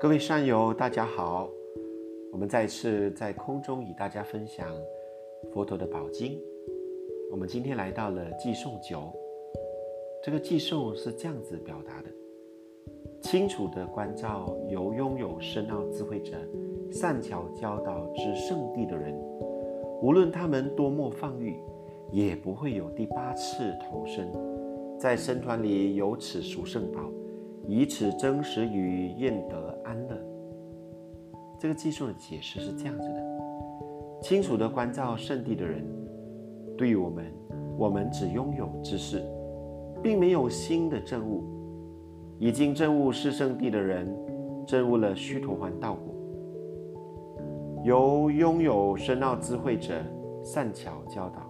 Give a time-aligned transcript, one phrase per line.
[0.00, 1.46] 各位善友，大家好！
[2.32, 4.66] 我们再次在空中与大家分享
[5.52, 6.40] 佛陀的宝经。
[7.30, 9.12] 我们今天来到了寄送九，
[10.24, 12.08] 这个寄送是这样子表达的：
[13.20, 16.34] 清楚的关照由拥有深奥智慧者
[16.90, 19.14] 善巧教导之圣地的人，
[20.00, 21.60] 无论他们多么放欲，
[22.10, 24.26] 也不会有第八次投生，
[24.98, 27.02] 在僧团里有此殊胜宝。
[27.68, 30.16] 以此真实与愿得安乐。
[31.58, 35.84] 这个技术的解释是这样子的：清楚的关照圣地的人，
[36.78, 37.24] 对于我们，
[37.76, 39.20] 我们只拥有知识，
[40.00, 41.42] 并没有新的证悟。
[42.38, 44.16] 已经证悟是圣地的人，
[44.64, 46.14] 证悟了须陀洹道果。
[47.84, 49.94] 由拥有深奥智慧者
[50.42, 51.42] 善巧教导，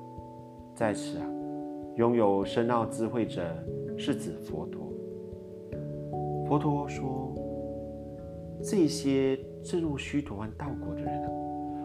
[0.75, 1.27] 在此啊，
[1.97, 3.43] 拥有深奥智慧者
[3.99, 4.81] 是指佛陀。
[6.49, 7.33] 佛陀说
[8.63, 11.31] ：“这些证入须陀洹道果的人啊，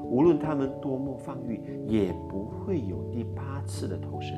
[0.04, 4.38] 无论他们多么放欲，也不会有第八次的投生。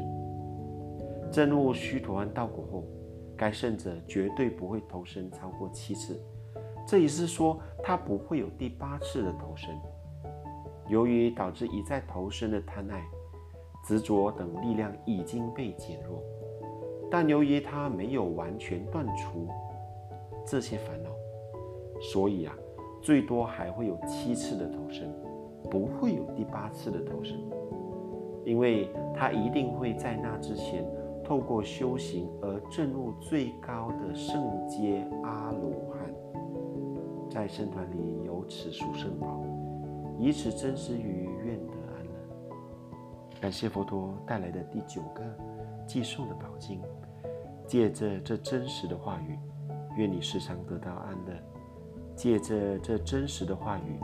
[1.32, 2.84] 证入须陀洹道果后，
[3.36, 6.22] 该圣者绝对不会投生超过七次。
[6.88, 9.70] 这也是说，他不会有第八次的投生。
[10.88, 13.04] 由于导致一再投生的贪爱、
[13.84, 16.24] 执着等力量已经被减弱，
[17.12, 19.50] 但由于他没有完全断除。”
[20.48, 21.10] 这些烦恼，
[22.00, 22.56] 所以啊，
[23.02, 25.12] 最多还会有七次的投生，
[25.70, 27.38] 不会有第八次的投生，
[28.46, 30.86] 因为他一定会在那之前
[31.24, 39.44] 透过修行而证入最高的圣阶阿罗汉，在圣团里有此殊胜宝，
[40.20, 42.60] 以此真实于愿得安乐。
[43.42, 45.24] 感谢佛陀带来的第九个
[45.86, 46.80] 寄送的宝经，
[47.66, 49.38] 借着这真实的话语。
[49.98, 51.34] 愿你时常得到安乐，
[52.18, 54.00] 借着这真实的话语，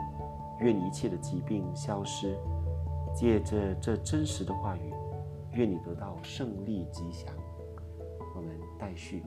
[0.60, 2.28] 愿一切的疾病消失；
[3.12, 4.94] 借着这真实的话语，
[5.52, 7.34] 愿你得到胜利吉祥。
[8.36, 9.24] 我们待续。